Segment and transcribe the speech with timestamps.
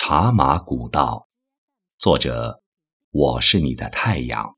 [0.00, 1.26] 茶马古道，
[1.98, 2.60] 作者：
[3.10, 4.54] 我是你的太阳。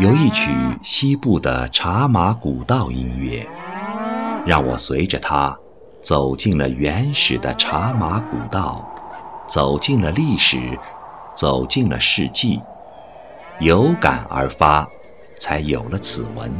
[0.00, 0.50] 有一曲
[0.82, 3.46] 西部的茶马古道音乐，
[4.46, 5.56] 让我随着它
[6.00, 8.88] 走进了原始的茶马古道，
[9.46, 10.76] 走进了历史，
[11.34, 12.62] 走进了世纪，
[13.60, 14.88] 有感而发，
[15.38, 16.50] 才有了此文。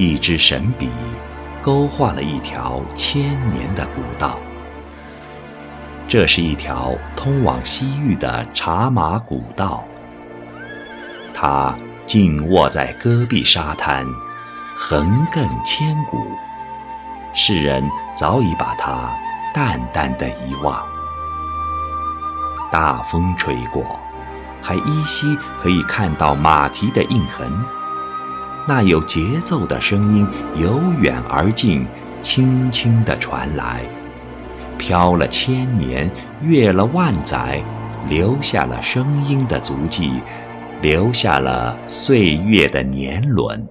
[0.00, 0.88] 一支神笔，
[1.60, 4.38] 勾画了一条千年的古道。
[6.06, 9.84] 这是一条通往西域的茶马古道。
[11.34, 11.76] 它
[12.06, 14.06] 静卧在戈壁沙滩，
[14.78, 16.30] 横亘千古。
[17.34, 17.82] 世人
[18.16, 19.10] 早已把它
[19.52, 20.80] 淡淡的遗忘。
[22.70, 23.84] 大风吹过，
[24.62, 27.52] 还依稀可以看到马蹄的印痕。
[28.68, 31.86] 那有节奏的声音由远而近，
[32.20, 33.82] 轻轻地传来，
[34.76, 36.12] 飘了千年，
[36.42, 37.64] 越了万载，
[38.10, 40.20] 留下了声音的足迹，
[40.82, 43.66] 留下了岁月的年轮。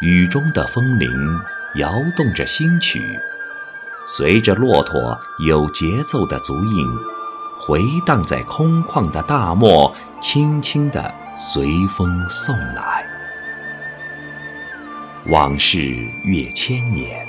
[0.00, 1.06] 雨中的风铃
[1.74, 3.02] 摇动着新曲，
[4.16, 7.19] 随着骆驼有节奏的足印。
[7.62, 13.04] 回荡在空旷的大漠，轻轻地随风送来。
[15.26, 15.78] 往事
[16.24, 17.26] 越千年，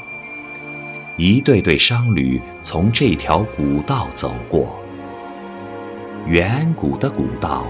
[1.18, 4.80] 一对对商旅从这条古道走过。
[6.26, 7.66] 远古的古道，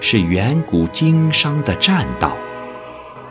[0.00, 2.36] 是远古经商的栈道，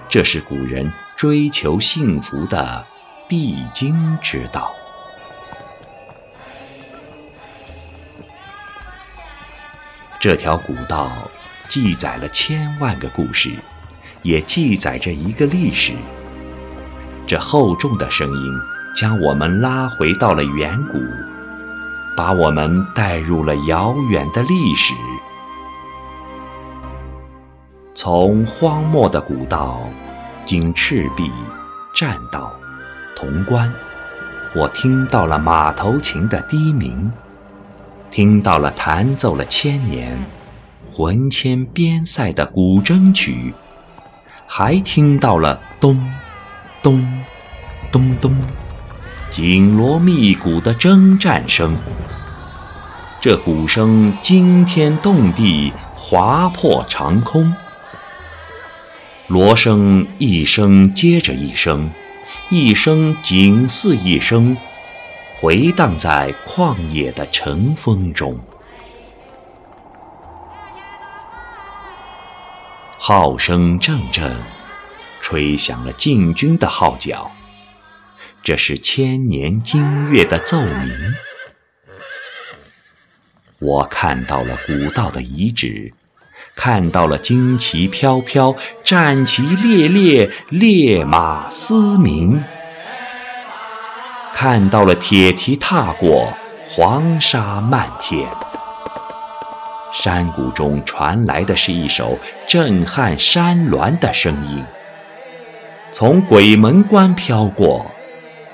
[0.08, 2.86] 这是古人追求幸福的
[3.28, 4.72] 必经之道。
[10.22, 11.12] 这条古道
[11.68, 13.56] 记载了千万个故事，
[14.22, 15.94] 也记载着一个历史。
[17.26, 18.54] 这厚重的声音
[18.96, 21.00] 将我们拉回到了远古，
[22.16, 24.94] 把我们带入了遥远的历史。
[27.96, 29.80] 从荒漠的古道，
[30.46, 31.32] 经赤壁、
[31.96, 32.54] 栈道、
[33.16, 33.74] 潼关，
[34.54, 37.12] 我听到了马头琴的低鸣。
[38.12, 40.20] 听到了弹奏了千年、
[40.92, 43.54] 魂牵边塞的古筝曲，
[44.46, 46.12] 还听到了咚、
[46.84, 47.08] 咚、
[47.90, 48.38] 咚咚，
[49.30, 51.78] 紧锣密鼓的征战声。
[53.22, 57.56] 这鼓声惊天动地，划破长空。
[59.28, 61.90] 锣声一声接着一声，
[62.50, 64.58] 一声紧似一声。
[65.42, 68.40] 回荡在旷野的晨风中，
[73.00, 74.38] 号声阵阵，
[75.20, 77.32] 吹响了进军的号角。
[78.44, 81.16] 这是千年金月的奏鸣。
[83.58, 85.92] 我看到了古道的遗址，
[86.54, 92.44] 看到了旌旗飘飘，战旗猎猎，烈马嘶鸣。
[94.44, 96.28] 看到了铁蹄踏过，
[96.68, 98.28] 黄沙漫天。
[99.94, 104.66] 山谷中传来的是一首震撼山峦的声音，
[105.92, 107.86] 从鬼门关飘过，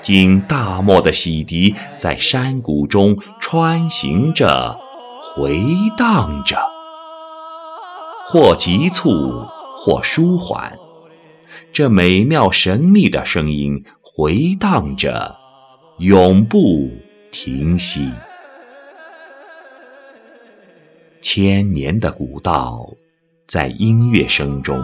[0.02, 4.78] 经大漠的洗涤，在山谷中穿行着，
[5.34, 5.58] 回
[5.96, 6.58] 荡着，
[8.26, 10.76] 或急促，或舒缓。
[11.72, 15.37] 这美妙神秘的声音回荡着。
[15.98, 16.88] 永不
[17.32, 18.12] 停息。
[21.20, 22.88] 千年的古道，
[23.48, 24.78] 在音乐声中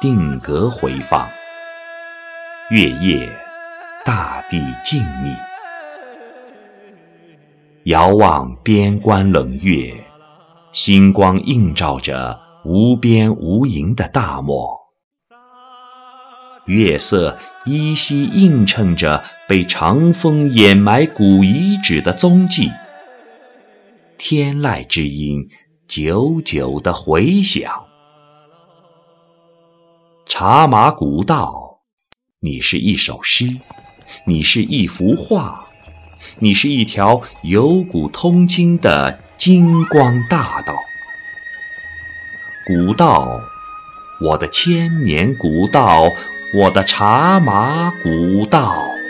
[0.00, 1.28] 定格回放。
[2.70, 3.28] 月夜，
[4.04, 5.36] 大地静谧。
[7.86, 9.92] 遥望边关冷月，
[10.72, 14.78] 星光映照着无边无垠的大漠。
[16.66, 22.68] 月色依稀映衬着被长风掩埋古遗址的踪迹，
[24.18, 25.48] 天籁之音
[25.86, 27.84] 久久的回响。
[30.26, 31.78] 茶马古道，
[32.40, 33.46] 你是一首诗，
[34.26, 35.64] 你是一幅画，
[36.40, 40.74] 你是一条由古通今的金光大道。
[42.66, 43.40] 古道，
[44.20, 46.08] 我的千年古道。
[46.52, 49.01] 我的茶马古道。